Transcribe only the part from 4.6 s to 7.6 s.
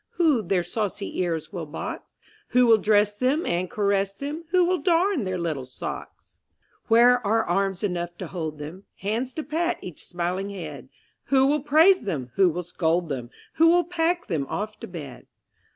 will darn their little socks? Where are